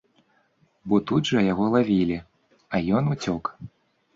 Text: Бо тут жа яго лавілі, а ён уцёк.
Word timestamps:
Бо 0.93 0.99
тут 1.11 1.29
жа 1.33 1.43
яго 1.47 1.67
лавілі, 1.75 2.17
а 2.77 2.83
ён 3.01 3.13
уцёк. 3.13 3.43